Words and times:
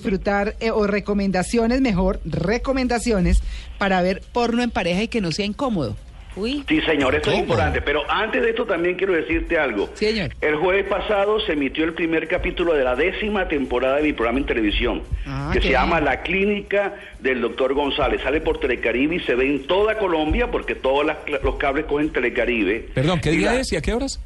disfrutar 0.00 0.56
eh, 0.58 0.72
o 0.72 0.84
recomendaciones, 0.88 1.80
mejor, 1.80 2.18
recomendaciones 2.24 3.40
para 3.78 4.02
ver 4.02 4.20
porno 4.32 4.64
en 4.64 4.70
pareja 4.72 5.04
y 5.04 5.08
que 5.08 5.20
no 5.20 5.30
sea 5.30 5.46
incómodo. 5.46 5.96
Uy. 6.34 6.64
Sí, 6.68 6.80
señor, 6.82 7.14
esto 7.14 7.30
es 7.30 7.34
¿Cómo? 7.36 7.44
importante. 7.44 7.80
Pero 7.82 8.02
antes 8.10 8.42
de 8.42 8.50
esto 8.50 8.66
también 8.66 8.96
quiero 8.96 9.12
decirte 9.12 9.56
algo. 9.58 9.88
Sí, 9.94 10.06
señor. 10.06 10.34
El 10.40 10.56
jueves 10.56 10.86
pasado 10.86 11.38
se 11.38 11.52
emitió 11.52 11.84
el 11.84 11.94
primer 11.94 12.26
capítulo 12.26 12.74
de 12.74 12.82
la 12.82 12.96
décima 12.96 13.46
temporada 13.46 13.98
de 13.98 14.02
mi 14.02 14.12
programa 14.12 14.40
en 14.40 14.46
televisión, 14.46 15.02
Ah, 15.24 15.50
que 15.52 15.60
se 15.62 15.70
llama. 15.70 16.00
La 16.00 16.20
Clínica 16.22 16.96
del 17.20 17.40
Doctor 17.40 17.72
González. 17.74 18.20
Sale 18.22 18.40
por 18.40 18.58
Telecaribe 18.58 19.14
y 19.14 19.20
se 19.20 19.36
ve 19.36 19.46
en 19.46 19.68
toda 19.68 19.98
Colombia 19.98 20.50
porque 20.50 20.74
todos 20.74 21.06
las- 21.06 21.18
los 21.44 21.54
cables 21.58 21.86
cogen 21.86 22.10
Telecaribe. 22.10 22.88
Perdón, 22.92 23.20
¿qué 23.20 23.32
Y 23.32 23.36
día 23.36 23.52
la- 23.54 23.60
es 23.60 23.72
y 23.72 23.76
a 23.76 23.80
qué 23.82 23.94
horas? 23.94 24.20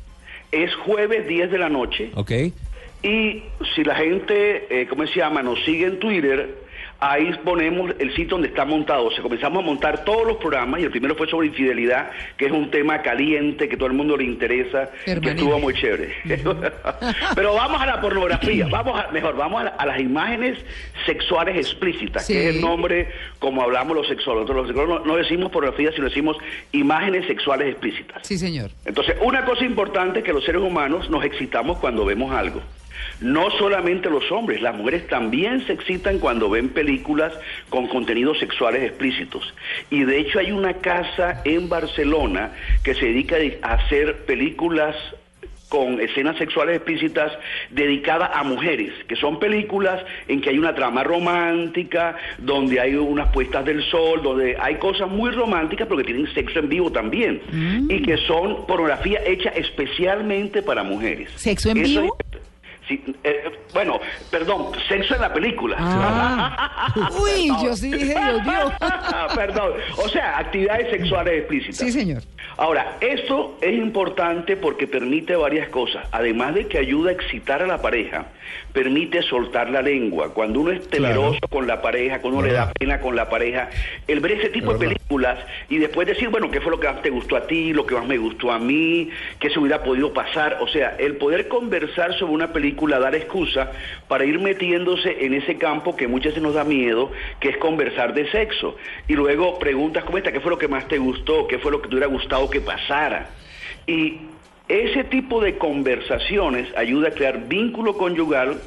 Es 0.53 0.75
jueves 0.75 1.29
10 1.29 1.51
de 1.51 1.59
la 1.59 1.69
noche. 1.69 2.11
Ok. 2.15 2.33
Y 3.03 3.43
si 3.75 3.83
la 3.85 3.95
gente, 3.95 4.67
eh, 4.83 4.87
¿cómo 4.87 5.07
se 5.07 5.15
llama? 5.19 5.43
Nos 5.43 5.63
sigue 5.65 5.87
en 5.87 5.99
Twitter, 5.99 6.55
ahí 7.03 7.33
ponemos 7.43 7.93
el 7.99 8.11
sitio 8.11 8.33
donde 8.33 8.49
está 8.49 8.67
montado. 8.67 9.07
O 9.07 9.11
sea, 9.11 9.23
comenzamos 9.23 9.63
a 9.63 9.67
montar 9.67 10.05
todos 10.05 10.27
los 10.27 10.37
programas 10.37 10.81
y 10.81 10.85
el 10.85 10.91
primero 10.91 11.15
fue 11.15 11.27
sobre 11.27 11.47
infidelidad, 11.47 12.11
que 12.37 12.45
es 12.47 12.53
un 12.53 12.71
tema 12.71 13.01
caliente, 13.01 13.71
que 13.71 13.77
todo 13.79 13.87
el 13.87 13.95
mundo 13.95 14.19
le 14.19 14.25
interesa, 14.25 14.91
que 15.07 15.13
estuvo 15.31 15.59
muy 15.59 15.73
chévere. 15.73 16.13
Pero 17.35 17.55
vamos 17.55 17.81
a 17.81 17.87
la 17.87 18.01
pornografía, 18.03 18.67
vamos 18.71 19.01
a, 19.03 19.11
mejor, 19.13 19.35
vamos 19.35 19.63
a, 19.63 19.65
la- 19.65 19.71
a 19.71 19.87
las 19.87 19.99
imágenes 20.01 20.59
sexuales 21.07 21.57
explícitas, 21.57 22.27
Sí. 22.27 22.35
que 22.35 22.49
es 22.51 22.57
el 22.57 22.61
nombre 22.61 23.09
como 23.39 23.63
hablamos 23.63 23.97
los 23.97 24.09
sexólogos. 24.09 24.55
Los 24.55 24.67
sexólogos 24.69 25.07
no, 25.07 25.13
no 25.13 25.17
decimos 25.17 25.51
pornografía, 25.51 25.91
sino 25.93 26.05
decimos 26.05 26.37
imágenes 26.73 27.27
sexuales 27.27 27.69
explícitas. 27.71 28.27
Sí, 28.27 28.37
señor. 28.37 28.71
Entonces, 28.85 29.17
una 29.23 29.47
cosa 29.47 29.65
importante 29.65 30.19
es 30.19 30.25
que 30.27 30.35
los 30.35 30.45
seres 30.45 30.61
humanos 30.61 31.09
nos 31.09 31.25
excitamos 31.25 31.79
cuando 31.79 32.05
vemos 32.05 32.31
algo. 32.33 32.61
No 33.21 33.51
solamente 33.53 34.09
los 34.11 34.31
hombres, 34.33 34.61
las 34.63 34.75
mujeres 34.75 35.07
también 35.09 35.67
se 35.67 35.73
excitan 35.73 36.19
cuando 36.19 36.49
ven 36.51 36.71
películas 36.71 37.33
con 37.69 37.87
contenidos 37.89 38.39
sexuales 38.39 38.83
explícitos. 38.85 39.55
Y 39.91 40.05
de 40.05 40.19
hecho 40.21 40.39
hay 40.39 40.53
una 40.53 40.75
casa 40.75 41.43
en 41.45 41.69
Barcelona 41.69 42.53
que 42.83 42.95
se 42.95 43.07
dedica 43.07 43.37
a 43.63 43.75
hacer 43.75 44.25
películas 44.25 44.97
con 45.69 46.01
escenas 46.01 46.37
sexuales 46.37 46.75
explícitas 46.77 47.31
dedicadas 47.71 48.31
a 48.35 48.43
mujeres, 48.43 48.93
que 49.07 49.15
son 49.15 49.39
películas 49.39 50.05
en 50.27 50.41
que 50.41 50.51
hay 50.51 50.59
una 50.59 50.75
trama 50.75 51.05
romántica, 51.05 52.17
donde 52.39 52.81
hay 52.81 52.97
unas 52.97 53.31
puestas 53.33 53.65
del 53.65 53.81
sol, 53.85 54.21
donde 54.21 54.57
hay 54.61 54.75
cosas 54.77 55.09
muy 55.09 55.31
románticas, 55.31 55.87
pero 55.87 55.99
que 55.99 56.05
tienen 56.13 56.27
sexo 56.35 56.59
en 56.59 56.69
vivo 56.69 56.91
también, 56.91 57.41
y 57.89 58.03
que 58.03 58.17
son 58.17 58.67
pornografía 58.67 59.21
hecha 59.25 59.51
especialmente 59.51 60.61
para 60.63 60.83
mujeres. 60.83 61.31
¿Sexo 61.37 61.71
en 61.71 61.79
Eso 61.79 62.03
vivo? 62.03 62.17
es- 62.19 62.30
sí, 62.91 63.05
eh, 63.23 63.53
bueno, 63.73 64.01
perdón, 64.31 64.73
sexo 64.89 65.15
en 65.15 65.21
la 65.21 65.33
película. 65.33 65.77
Ah. 65.79 67.11
Uy, 67.21 67.49
yo 67.63 67.77
sí 67.77 67.91
dije, 67.91 68.15
Dios 68.15 68.43
mío. 68.47 68.73
Perdón, 69.35 69.73
o 69.97 70.09
sea, 70.09 70.39
actividades 70.39 70.91
sexuales 70.91 71.41
explícitas. 71.41 71.77
Sí, 71.77 71.93
señor. 71.93 72.23
Ahora, 72.57 72.97
esto 73.01 73.57
es 73.61 73.73
importante 73.73 74.57
porque 74.57 74.87
permite 74.87 75.35
varias 75.37 75.69
cosas. 75.69 76.07
Además 76.13 76.55
de 76.55 76.67
que 76.67 76.79
ayuda 76.79 77.11
a 77.11 77.13
excitar 77.13 77.63
a 77.63 77.67
la 77.67 77.81
pareja, 77.81 78.27
permite 78.73 79.23
soltar 79.23 79.71
la 79.71 79.83
lengua. 79.83 80.35
Cuando 80.35 80.61
uno 80.61 80.73
es 80.73 80.87
temeroso 80.89 81.41
con 81.49 81.67
la 81.67 81.81
pareja, 81.81 82.21
cuando 82.21 82.41
uno 82.41 82.49
le 82.49 82.55
da 82.55 82.73
pena 82.73 83.01
con 83.01 83.17
la 83.17 83.29
pareja, 83.29 83.71
el 84.07 84.21
ver 84.21 84.33
ese 84.33 84.51
tipo 84.51 84.73
de 84.75 84.79
películas 84.79 85.39
y 85.69 85.79
después 85.79 86.07
decir, 86.07 86.29
bueno, 86.29 86.51
¿qué 86.51 86.61
fue 86.61 86.71
lo 86.71 86.81
que 86.81 86.89
más 86.89 87.03
te 87.03 87.11
gustó 87.11 87.37
a 87.37 87.47
ti, 87.47 87.73
lo 87.73 87.87
que 87.87 87.95
más 87.95 88.07
me 88.07 88.19
gustó 88.19 88.53
a 88.53 88.59
mí, 88.59 89.11
qué 89.39 89.51
se 89.51 89.59
hubiera 89.59 89.83
podido 89.83 90.13
pasar? 90.13 90.59
O 90.61 90.69
sea, 90.69 90.97
el 90.99 91.17
poder 91.17 91.49
conversar 91.49 92.13
sobre 92.19 92.33
una 92.33 92.53
película, 92.53 92.99
dar 92.99 93.15
para 94.09 94.25
ir 94.25 94.39
metiéndose 94.39 95.25
en 95.25 95.35
ese 95.35 95.57
campo 95.57 95.97
que 95.97 96.09
muchas 96.09 96.33
veces 96.33 96.43
nos 96.43 96.55
da 96.55 96.65
miedo, 96.65 97.11
que 97.41 97.51
es 97.51 97.57
conversar 97.59 98.15
de 98.15 98.31
sexo. 98.31 98.77
Y 99.09 99.15
luego 99.15 99.59
preguntas 99.59 100.05
como 100.05 100.19
esta, 100.19 100.33
¿qué 100.33 100.41
fue 100.41 100.51
lo 100.51 100.59
que 100.59 100.69
más 100.69 100.87
te 100.89 100.99
gustó? 100.99 101.47
¿Qué 101.47 101.59
fue 101.59 101.73
lo 101.73 101.81
que 101.83 101.89
te 101.89 101.95
hubiera 101.95 102.07
gustado 102.07 102.49
que 102.49 102.61
pasara? 102.61 103.31
Y 103.87 104.19
ese 104.69 105.03
tipo 105.05 105.41
de 105.41 105.59
conversaciones 105.59 106.69
ayuda 106.77 107.09
a 107.09 107.11
crear 107.11 107.49
vínculo 107.49 107.97
conyugal, 107.97 108.61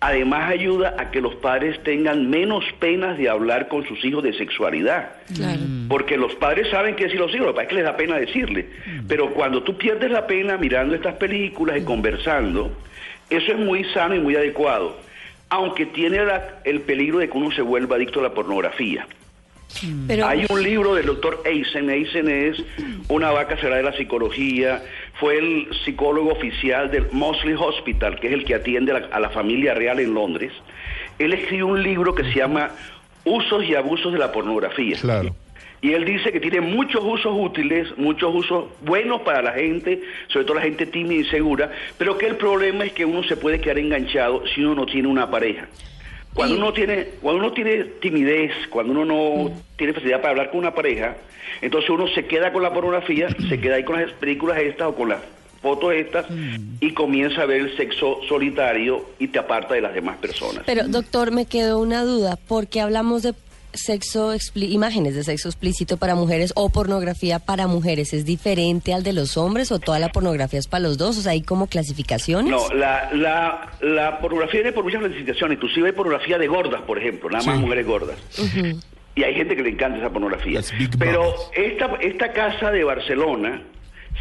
además 0.00 0.50
ayuda 0.50 0.94
a 0.98 1.10
que 1.10 1.20
los 1.20 1.34
padres 1.36 1.82
tengan 1.82 2.30
menos 2.30 2.64
penas 2.78 3.18
de 3.18 3.28
hablar 3.28 3.68
con 3.68 3.86
sus 3.86 4.02
hijos 4.04 4.22
de 4.22 4.32
sexualidad. 4.32 5.10
Claro. 5.34 5.60
Porque 5.88 6.16
los 6.16 6.34
padres 6.36 6.68
saben 6.70 6.96
qué 6.96 7.04
decir 7.04 7.20
los 7.20 7.30
hijos, 7.34 7.46
lo 7.46 7.52
que 7.52 7.56
pasa 7.56 7.62
es 7.64 7.68
que 7.68 7.74
les 7.76 7.84
da 7.84 7.96
pena 7.96 8.16
decirle. 8.16 8.66
Pero 9.06 9.30
cuando 9.34 9.62
tú 9.62 9.76
pierdes 9.76 10.10
la 10.10 10.26
pena 10.26 10.56
mirando 10.56 10.94
estas 10.94 11.14
películas 11.16 11.76
y 11.78 11.82
conversando, 11.84 12.72
eso 13.28 13.52
es 13.52 13.58
muy 13.58 13.84
sano 13.92 14.14
y 14.14 14.20
muy 14.20 14.34
adecuado. 14.36 14.96
Aunque 15.50 15.84
tiene 15.86 16.24
la- 16.24 16.60
el 16.64 16.80
peligro 16.80 17.18
de 17.18 17.28
que 17.28 17.36
uno 17.36 17.50
se 17.52 17.60
vuelva 17.62 17.96
adicto 17.96 18.20
a 18.20 18.22
la 18.22 18.30
pornografía. 18.32 19.06
Pero 20.06 20.26
Hay 20.26 20.46
un 20.48 20.62
libro 20.62 20.94
del 20.94 21.06
doctor 21.06 21.42
Eisen. 21.44 21.90
Eisen 21.90 22.28
es 22.28 22.62
una 23.08 23.30
vaca 23.30 23.56
será 23.60 23.76
de 23.76 23.82
la 23.82 23.92
psicología. 23.96 24.82
Fue 25.18 25.38
el 25.38 25.68
psicólogo 25.84 26.32
oficial 26.32 26.90
del 26.90 27.06
Mosley 27.12 27.54
Hospital, 27.54 28.18
que 28.20 28.28
es 28.28 28.32
el 28.32 28.44
que 28.44 28.54
atiende 28.54 28.92
a 28.92 29.00
la, 29.00 29.06
a 29.06 29.20
la 29.20 29.30
familia 29.30 29.74
real 29.74 30.00
en 30.00 30.14
Londres. 30.14 30.52
Él 31.18 31.32
escribió 31.32 31.66
un 31.66 31.82
libro 31.82 32.14
que 32.14 32.24
se 32.24 32.34
llama 32.34 32.70
Usos 33.24 33.64
y 33.64 33.74
abusos 33.74 34.12
de 34.12 34.18
la 34.18 34.32
pornografía. 34.32 34.96
Claro. 35.00 35.34
Y 35.82 35.92
él 35.92 36.04
dice 36.04 36.30
que 36.30 36.40
tiene 36.40 36.60
muchos 36.60 37.02
usos 37.02 37.32
útiles, 37.34 37.88
muchos 37.96 38.34
usos 38.34 38.64
buenos 38.82 39.22
para 39.22 39.40
la 39.40 39.52
gente, 39.52 40.02
sobre 40.28 40.44
todo 40.44 40.56
la 40.56 40.62
gente 40.62 40.86
tímida 40.86 41.14
y 41.14 41.24
insegura, 41.24 41.72
pero 41.96 42.18
que 42.18 42.26
el 42.26 42.36
problema 42.36 42.84
es 42.84 42.92
que 42.92 43.06
uno 43.06 43.22
se 43.22 43.36
puede 43.36 43.60
quedar 43.60 43.78
enganchado 43.78 44.44
si 44.54 44.62
uno 44.62 44.74
no 44.74 44.86
tiene 44.86 45.08
una 45.08 45.30
pareja. 45.30 45.68
Cuando 46.34 46.56
uno 46.56 46.72
tiene, 46.72 47.06
cuando 47.20 47.40
uno 47.40 47.52
tiene 47.52 47.84
timidez, 48.00 48.52
cuando 48.68 48.92
uno 48.92 49.04
no 49.04 49.50
tiene 49.76 49.92
facilidad 49.92 50.18
para 50.18 50.30
hablar 50.30 50.50
con 50.50 50.60
una 50.60 50.74
pareja, 50.74 51.16
entonces 51.60 51.90
uno 51.90 52.06
se 52.08 52.24
queda 52.26 52.52
con 52.52 52.62
la 52.62 52.72
pornografía, 52.72 53.28
se 53.48 53.60
queda 53.60 53.76
ahí 53.76 53.84
con 53.84 54.00
las 54.00 54.12
películas 54.12 54.58
estas 54.58 54.88
o 54.88 54.94
con 54.94 55.08
las 55.08 55.20
fotos 55.60 55.92
estas 55.92 56.26
y 56.80 56.92
comienza 56.92 57.42
a 57.42 57.46
ver 57.46 57.60
el 57.62 57.76
sexo 57.76 58.20
solitario 58.28 59.04
y 59.18 59.28
te 59.28 59.38
aparta 59.38 59.74
de 59.74 59.82
las 59.82 59.92
demás 59.92 60.16
personas. 60.18 60.62
Pero, 60.66 60.88
doctor, 60.88 61.32
me 61.32 61.46
quedó 61.46 61.78
una 61.80 62.04
duda. 62.04 62.38
¿Por 62.48 62.68
qué 62.68 62.80
hablamos 62.80 63.22
de 63.22 63.34
sexo 63.72 64.34
expli- 64.34 64.70
imágenes 64.72 65.14
de 65.14 65.24
sexo 65.24 65.48
explícito 65.48 65.96
para 65.96 66.14
mujeres 66.14 66.52
o 66.56 66.68
pornografía 66.70 67.38
para 67.38 67.66
mujeres? 67.66 68.12
¿Es 68.12 68.24
diferente 68.24 68.92
al 68.94 69.02
de 69.02 69.12
los 69.12 69.36
hombres 69.36 69.70
o 69.72 69.78
toda 69.78 69.98
la 69.98 70.10
pornografía 70.10 70.58
es 70.58 70.66
para 70.66 70.82
los 70.82 70.98
dos? 70.98 71.18
O 71.18 71.22
sea, 71.22 71.32
¿hay 71.32 71.42
como 71.42 71.66
clasificaciones? 71.66 72.50
No, 72.50 72.68
la, 72.74 73.10
la, 73.12 73.72
la 73.80 74.18
pornografía 74.20 74.60
viene 74.60 74.72
por 74.72 74.84
muchas 74.84 75.00
clasificaciones, 75.00 75.56
inclusive 75.56 75.88
hay 75.88 75.92
pornografía 75.92 76.38
de 76.38 76.46
gordas, 76.48 76.82
por 76.82 76.98
ejemplo, 76.98 77.30
nada 77.30 77.44
más 77.44 77.56
Sí. 77.56 77.60
mujeres 77.62 77.86
gordas. 77.86 78.18
Y 79.16 79.22
hay 79.24 79.34
gente 79.34 79.56
que 79.56 79.62
le 79.62 79.70
encanta 79.70 79.98
esa 79.98 80.10
pornografía. 80.10 80.60
Pero 80.98 81.34
esta, 81.54 81.96
esta 82.00 82.32
casa 82.32 82.70
de 82.70 82.84
Barcelona 82.84 83.62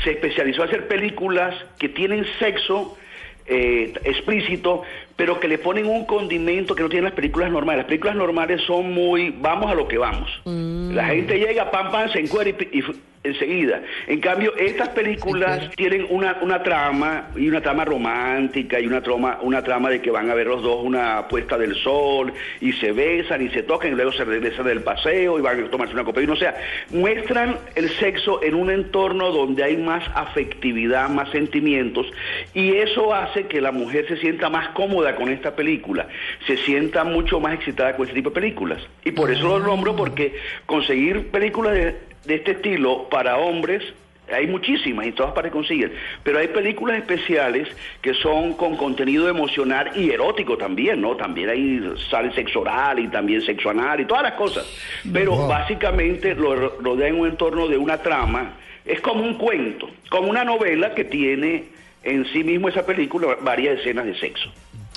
se 0.04 0.12
especializó 0.12 0.64
en 0.64 0.70
hacer 0.70 0.88
películas 0.88 1.56
que 1.78 1.90
tienen 1.90 2.26
sexo 2.40 2.98
eh, 3.46 3.94
explícito, 4.04 4.84
pero 5.20 5.38
que 5.38 5.50
le 5.50 5.58
ponen 5.58 5.86
un 5.86 6.06
condimento 6.06 6.74
que 6.74 6.82
no 6.82 6.88
tienen 6.88 7.04
las 7.04 7.14
películas 7.14 7.52
normales. 7.52 7.80
Las 7.80 7.88
películas 7.88 8.16
normales 8.16 8.62
son 8.66 8.94
muy, 8.94 9.36
vamos 9.38 9.70
a 9.70 9.76
lo 9.76 9.86
que 9.86 9.98
vamos. 9.98 10.30
La 10.46 11.08
gente 11.08 11.38
llega, 11.38 11.70
pam, 11.70 11.92
pam, 11.92 12.10
se 12.10 12.22
encuentra 12.22 12.66
y, 12.72 12.80
y 12.80 12.84
enseguida. 13.24 13.82
En 14.08 14.20
cambio, 14.22 14.56
estas 14.56 14.90
películas 14.90 15.70
tienen 15.76 16.08
una, 16.10 16.38
una 16.42 16.64
trama, 16.64 17.28
y 17.36 17.50
una 17.50 17.62
trama 17.62 17.84
romántica, 17.86 18.80
y 18.80 18.88
una 18.88 19.02
trama, 19.02 19.40
una 19.42 19.62
trama 19.62 19.90
de 19.90 20.02
que 20.02 20.10
van 20.10 20.30
a 20.30 20.34
ver 20.34 20.48
los 20.48 20.64
dos 20.64 20.84
una 20.84 21.28
puesta 21.28 21.58
del 21.58 21.76
sol, 21.76 22.34
y 22.62 22.72
se 22.74 22.92
besan, 22.94 23.46
y 23.46 23.50
se 23.50 23.64
tocan, 23.64 23.92
y 23.92 23.96
luego 23.96 24.14
se 24.14 24.24
regresan 24.24 24.66
del 24.66 24.82
paseo, 24.82 25.38
y 25.38 25.42
van 25.42 25.66
a 25.66 25.70
tomarse 25.70 25.94
una 25.94 26.04
copa 26.04 26.22
de 26.22 26.28
vino. 26.28 26.34
O 26.34 26.38
sea, 26.38 26.56
muestran 26.92 27.58
el 27.76 27.90
sexo 27.98 28.42
en 28.42 28.56
un 28.56 28.72
entorno 28.72 29.32
donde 29.32 29.64
hay 29.64 29.76
más 29.76 30.04
afectividad, 30.16 31.10
más 31.10 31.30
sentimientos, 31.32 32.08
y 32.54 32.76
eso 32.76 33.14
hace 33.14 33.48
que 33.48 33.60
la 33.60 33.72
mujer 33.72 34.08
se 34.08 34.18
sienta 34.18 34.50
más 34.50 34.70
cómoda 34.70 35.09
con 35.16 35.30
esta 35.30 35.56
película, 35.56 36.08
se 36.48 36.58
sienta 36.58 37.04
mucho 37.04 37.40
más 37.40 37.54
excitada 37.54 37.96
con 37.96 38.06
este 38.06 38.16
tipo 38.16 38.30
de 38.30 38.36
películas. 38.36 38.82
Y 39.04 39.12
por 39.12 39.32
eso 39.32 39.58
lo 39.58 39.60
nombro, 39.60 39.96
porque 39.96 40.36
conseguir 40.66 41.28
películas 41.30 41.74
de, 41.74 41.96
de 42.26 42.36
este 42.36 42.52
estilo 42.52 43.08
para 43.10 43.38
hombres 43.38 43.84
hay 44.32 44.46
muchísimas 44.46 45.08
y 45.08 45.12
todas 45.12 45.34
partes 45.34 45.52
consiguen, 45.52 45.92
pero 46.22 46.38
hay 46.38 46.50
películas 46.50 46.98
especiales 46.98 47.68
que 48.00 48.14
son 48.14 48.54
con 48.54 48.78
contenido 48.78 49.28
emocional 49.28 49.90
y 49.96 50.12
erótico 50.12 50.56
también, 50.56 51.02
¿no? 51.02 51.16
También 51.16 51.50
ahí 51.50 51.82
sale 52.12 52.32
sexo 52.36 52.60
oral 52.62 53.00
y 53.00 53.08
también 53.08 53.42
sexo 53.42 53.72
anal 53.72 54.02
y 54.02 54.06
todas 54.06 54.22
las 54.22 54.34
cosas, 54.34 54.72
pero 55.12 55.48
básicamente 55.48 56.36
lo 56.36 56.56
ro- 56.56 56.78
rodea 56.80 57.08
en 57.08 57.20
un 57.20 57.28
entorno 57.28 57.68
de 57.68 57.78
una 57.80 57.98
trama, 58.04 58.54
es 58.86 59.02
como 59.02 59.24
un 59.24 59.34
cuento, 59.34 59.90
como 60.12 60.30
una 60.30 60.44
novela 60.44 60.94
que 60.94 61.06
tiene 61.06 61.64
en 62.04 62.24
sí 62.28 62.44
mismo 62.44 62.70
esa 62.70 62.86
película 62.86 63.36
varias 63.42 63.80
escenas 63.80 64.06
de 64.06 64.14
sexo. 64.20 64.52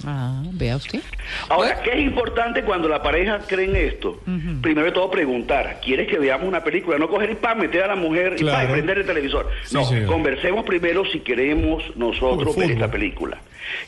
Ah, 0.07 0.43
vea 0.53 0.77
usted. 0.77 1.01
Ahora, 1.49 1.81
¿qué 1.83 1.93
es 1.93 2.01
importante 2.01 2.63
cuando 2.63 2.89
la 2.89 3.03
pareja 3.03 3.41
cree 3.47 3.67
en 3.67 3.77
esto? 3.77 4.21
Primero 4.61 4.87
de 4.87 4.93
todo 4.93 5.11
preguntar, 5.11 5.81
¿quieres 5.85 6.09
que 6.09 6.19
veamos 6.19 6.47
una 6.49 6.63
película? 6.65 6.99
No 6.99 7.09
coger 7.09 7.31
y 7.31 7.35
pa, 7.37 7.55
meter 7.55 7.85
a 7.85 7.89
la 7.89 7.97
mujer 7.97 8.37
y 8.39 8.45
pa, 8.45 8.65
y 8.65 8.67
prender 8.69 8.99
el 8.99 9.07
televisor. 9.07 9.49
Sí, 9.65 9.75
no, 9.75 9.85
señor. 9.85 10.07
conversemos 10.07 10.65
primero 10.65 11.05
si 11.07 11.21
queremos 11.21 11.85
nosotros 11.97 12.57
ver 12.57 12.73
esta 12.73 12.91
película. 12.91 13.39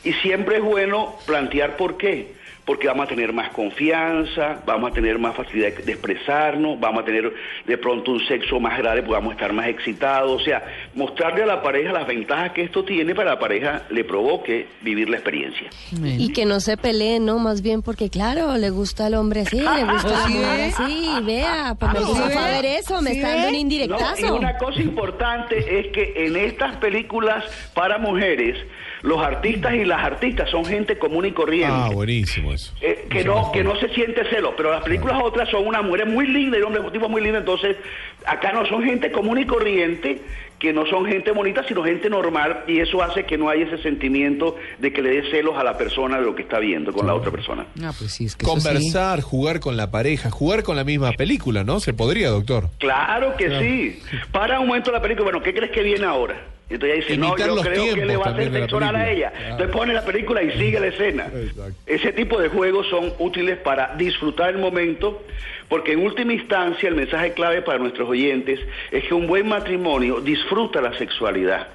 Y 0.03 0.13
siempre 0.13 0.57
es 0.57 0.63
bueno 0.63 1.15
plantear 1.25 1.75
por 1.77 1.97
qué. 1.97 2.33
porque 2.65 2.87
vamos 2.87 3.05
a 3.05 3.09
tener 3.09 3.31
más 3.31 3.49
confianza, 3.51 4.59
vamos 4.65 4.91
a 4.91 4.93
tener 4.93 5.19
más 5.19 5.35
facilidad 5.35 5.71
de 5.71 5.91
expresarnos, 5.91 6.79
vamos 6.79 7.03
a 7.03 7.05
tener 7.05 7.31
de 7.65 7.77
pronto 7.77 8.11
un 8.11 8.25
sexo 8.25 8.59
más 8.59 8.77
grande, 8.79 9.03
porque 9.03 9.13
vamos 9.13 9.31
a 9.31 9.35
estar 9.35 9.53
más 9.53 9.67
excitados, 9.67 10.41
o 10.41 10.43
sea, 10.43 10.63
mostrarle 10.95 11.43
a 11.43 11.45
la 11.45 11.61
pareja 11.61 11.93
las 11.93 12.07
ventajas 12.07 12.53
que 12.53 12.63
esto 12.63 12.83
tiene 12.83 13.13
para 13.13 13.31
la 13.31 13.39
pareja 13.39 13.83
le 13.91 14.03
provoque 14.03 14.65
vivir 14.81 15.09
la 15.09 15.17
experiencia. 15.17 15.69
Y 16.05 16.31
que 16.33 16.45
no 16.45 16.59
se 16.59 16.77
peleen, 16.77 17.25
¿no? 17.25 17.39
Más 17.39 17.61
bien 17.61 17.81
porque, 17.81 18.09
claro, 18.09 18.55
le 18.57 18.69
gusta 18.69 19.07
al 19.07 19.15
hombre 19.15 19.41
así, 19.41 19.57
le 19.57 19.83
gusta 19.85 20.07
a 20.09 20.11
la 20.21 20.27
¿Sí 20.27 20.33
mujer 20.33 20.57
ve? 20.57 20.63
así. 20.77 21.09
Vea, 21.25 21.75
pues 21.79 21.93
me 21.93 21.99
¿Sí 21.99 22.05
gusta 22.05 22.29
saber 22.31 22.65
eso, 22.65 23.01
me 23.01 23.11
¿Sí 23.11 23.17
está 23.17 23.29
dando 23.29 23.47
un 23.47 23.51
No, 23.53 23.57
y 23.57 23.61
indirectazo. 23.61 24.35
una 24.35 24.57
cosa 24.57 24.81
importante 24.81 25.79
es 25.79 25.87
que 25.93 26.13
en 26.25 26.35
estas 26.35 26.75
películas 26.77 27.43
para 27.73 27.97
mujeres, 27.97 28.57
los 29.05 29.21
artistas 29.21 29.75
y 29.75 29.85
las 29.85 30.03
artistas 30.03 30.49
son 30.49 30.65
gente 30.65 30.97
común 30.97 31.25
y 31.25 31.31
corriente. 31.31 31.71
Ah, 31.71 31.89
buenísimo 31.93 32.51
eso. 32.51 32.73
Eh, 32.81 33.05
que 33.09 33.23
no 33.23 33.51
que 33.51 33.63
no 33.63 33.75
se 33.79 33.89
siente 33.89 34.27
celo, 34.29 34.55
pero 34.57 34.71
las 34.71 34.83
películas 34.83 35.21
otras 35.23 35.47
son 35.49 35.67
una 35.67 35.81
mujer 35.83 36.07
muy 36.07 36.27
linda 36.27 36.57
y 36.57 36.61
un 36.61 36.67
hombre 36.67 36.81
un 36.81 36.91
tipo 36.91 37.07
muy 37.07 37.21
lindo, 37.21 37.37
entonces 37.37 37.77
acá 38.25 38.51
no 38.51 38.65
son 38.65 38.83
gente 38.83 39.11
común 39.11 39.37
y 39.37 39.45
corriente, 39.45 40.21
que 40.57 40.73
no 40.73 40.87
son 40.87 41.05
gente 41.05 41.29
bonita, 41.31 41.63
sino 41.67 41.83
gente 41.83 42.09
normal 42.09 42.63
y 42.67 42.79
eso 42.79 43.03
hace 43.03 43.25
que 43.25 43.37
no 43.37 43.49
haya 43.49 43.65
ese 43.65 43.77
sentimiento 43.83 44.55
de 44.79 44.91
que 44.91 45.03
le 45.03 45.21
dé 45.21 45.29
celos 45.29 45.55
a 45.55 45.63
la 45.63 45.77
persona 45.77 46.17
de 46.17 46.25
lo 46.25 46.33
que 46.33 46.41
está 46.41 46.57
viendo 46.57 46.91
con 46.91 47.05
la 47.05 47.13
otra 47.13 47.29
persona. 47.29 47.67
Ah, 47.83 47.93
pues 47.97 48.11
sí, 48.11 48.25
es 48.25 48.35
que 48.35 48.45
sí. 48.45 48.51
Conversar, 48.51 49.21
jugar 49.21 49.59
con 49.59 49.77
la 49.77 49.91
pareja, 49.91 50.31
jugar 50.31 50.63
con 50.63 50.75
la 50.75 50.83
misma 50.83 51.11
película, 51.11 51.63
¿no? 51.63 51.79
Se 51.79 51.93
podría, 51.93 52.29
doctor. 52.29 52.69
Claro 52.79 53.35
que 53.37 53.59
sí. 53.59 53.99
Para 54.31 54.59
un 54.59 54.67
momento 54.67 54.91
la 54.91 55.01
película, 55.01 55.25
bueno, 55.25 55.43
¿qué 55.43 55.53
crees 55.53 55.71
que 55.71 55.83
viene 55.83 56.05
ahora? 56.05 56.54
Entonces 56.67 56.97
ella 56.97 57.05
dice, 57.07 57.17
no, 57.17 57.37
yo 57.37 57.61
creo 57.61 57.93
que 57.93 58.05
le 58.05 58.17
va 58.17 58.25
a 58.25 58.29
hacer 58.29 58.51
sexo 58.51 58.77
oral 58.77 58.95
a 58.95 59.11
ella. 59.11 59.31
Claro. 59.31 59.51
Entonces 59.51 59.75
pone 59.75 59.93
la 59.93 60.03
película 60.03 60.41
y 60.41 60.51
sigue 60.51 60.79
la 60.79 60.87
escena. 60.87 61.27
Exacto. 61.33 61.73
Ese 61.85 62.11
tipo 62.13 62.39
de 62.39 62.49
juegos 62.49 62.87
son 62.89 63.13
útiles 63.19 63.57
para 63.59 63.95
disfrutar 63.95 64.49
el 64.49 64.57
momento, 64.57 65.23
porque 65.69 65.93
en 65.93 65.99
última 65.99 66.33
instancia 66.33 66.89
el 66.89 66.95
mensaje 66.95 67.33
clave 67.33 67.61
para 67.61 67.77
nuestros 67.77 68.09
oyentes 68.09 68.59
es 68.91 69.03
que 69.03 69.13
un 69.13 69.27
buen 69.27 69.47
matrimonio 69.47 70.21
disfruta 70.21 70.81
la 70.81 70.97
sexualidad. 70.97 71.67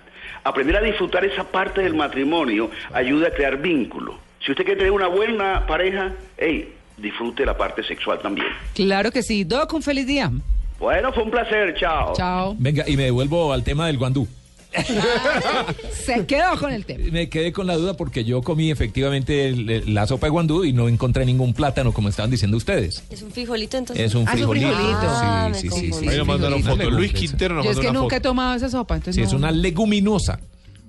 Aprender 0.42 0.76
a 0.76 0.80
disfrutar 0.80 1.24
esa 1.24 1.44
parte 1.44 1.82
del 1.82 1.94
matrimonio 1.94 2.70
ayuda 2.92 3.28
a 3.28 3.30
crear 3.30 3.58
vínculo. 3.58 4.18
Si 4.44 4.50
usted 4.50 4.64
quiere 4.64 4.78
tener 4.78 4.92
una 4.92 5.06
buena 5.06 5.66
pareja, 5.66 6.12
hey, 6.36 6.72
disfrute 6.96 7.44
la 7.46 7.56
parte 7.56 7.84
sexual 7.84 8.18
también. 8.20 8.48
Claro 8.74 9.12
que 9.12 9.22
sí. 9.22 9.44
Doc, 9.44 9.72
un 9.72 9.82
feliz 9.82 10.06
día. 10.06 10.30
Bueno, 10.78 11.12
fue 11.12 11.22
un 11.22 11.30
placer, 11.30 11.74
chao. 11.74 12.14
Chao. 12.16 12.56
Venga, 12.58 12.88
y 12.88 12.96
me 12.96 13.04
devuelvo 13.04 13.52
al 13.52 13.62
tema 13.62 13.86
del 13.86 13.98
guandú. 13.98 14.26
Se 16.04 16.26
quedó 16.26 16.58
con 16.58 16.72
el 16.72 16.84
tema. 16.84 17.04
Me 17.10 17.28
quedé 17.28 17.52
con 17.52 17.66
la 17.66 17.76
duda 17.76 17.94
porque 17.94 18.24
yo 18.24 18.42
comí 18.42 18.70
efectivamente 18.70 19.48
el- 19.48 19.94
la 19.94 20.06
sopa 20.06 20.26
de 20.26 20.30
guandú 20.30 20.64
y 20.64 20.72
no 20.72 20.88
encontré 20.88 21.24
ningún 21.26 21.54
plátano 21.54 21.92
como 21.92 22.08
estaban 22.08 22.30
diciendo 22.30 22.56
ustedes. 22.56 23.02
¿Es 23.10 23.22
un 23.22 23.30
frijolito 23.30 23.76
entonces? 23.76 24.04
Es 24.06 24.14
un 24.14 24.22
Ah, 24.28 24.32
es 24.34 24.40
un 24.42 24.50
frijolito. 24.52 24.66
frijolito. 24.68 24.98
Ah, 25.02 25.48
me 25.50 25.54
sí, 25.56 25.62
sí, 25.62 25.68
sí, 25.68 25.70
confundí. 25.90 25.98
sí. 26.06 26.08
Ahí 26.12 26.18
nos 26.18 26.26
mandaron 26.26 26.60
Una 26.62 26.70
fotos. 26.70 26.92
Luis 26.92 27.12
Quintero 27.12 27.54
nos 27.54 27.64
Yo 27.64 27.70
es 27.70 27.76
mandó 27.76 27.88
que 27.88 27.90
una 27.90 28.00
nunca 28.00 28.16
he 28.16 28.18
foto. 28.20 28.28
tomado 28.30 28.54
esa 28.54 28.68
sopa, 28.70 28.94
entonces 28.96 29.14
Sí, 29.16 29.22
no. 29.22 29.26
es 29.28 29.32
una 29.34 29.50
leguminosa. 29.50 30.38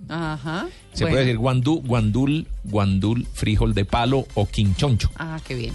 Ajá. 0.09 0.67
Se 0.93 1.05
Bueno. 1.05 1.13
puede 1.13 1.25
decir 1.25 1.37
guandú, 1.37 1.81
guandul, 1.85 2.47
guandul, 2.65 3.25
frijol 3.33 3.73
de 3.73 3.85
palo 3.85 4.27
o 4.33 4.45
quinchoncho. 4.45 5.09
Ah, 5.15 5.39
qué 5.47 5.55
bien. 5.55 5.73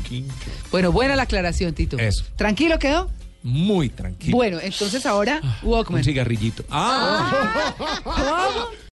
Bueno, 0.70 0.92
buena 0.92 1.16
la 1.16 1.22
aclaración, 1.22 1.72
Tito. 1.72 1.98
Eso. 1.98 2.22
¿Tranquilo 2.36 2.78
quedó? 2.78 3.08
Muy 3.46 3.90
tranquilo. 3.90 4.36
Bueno, 4.36 4.58
entonces 4.60 5.06
ahora, 5.06 5.40
Un 5.62 5.70
Walkman. 5.70 6.02
cigarrillito. 6.02 6.64
Ah, 6.68 8.00
¿Cómo? 8.02 8.76